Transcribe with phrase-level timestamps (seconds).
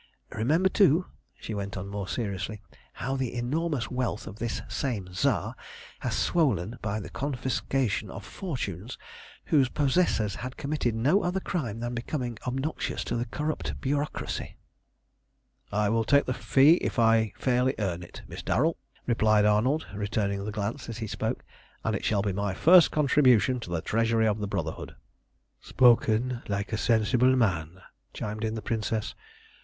[0.31, 1.05] Remember, too,"
[1.39, 2.59] she went on more seriously,
[2.93, 5.53] "how the enormous wealth of this same Tsar
[5.99, 8.97] has swollen by the confiscation of fortunes
[9.45, 14.57] whose possessors had committed no other crime than becoming obnoxious to the corrupt bureaucracy."
[15.71, 20.43] "I will take the fee if I fairly earn it, Miss Darrel," replied Arnold, returning
[20.45, 21.43] the glance as he spoke,
[21.83, 24.95] "and it shall be my first contribution to the treasury of the Brotherhood."
[25.59, 27.79] "Spoken like a sensible man,"
[28.15, 29.13] chimed in the Princess.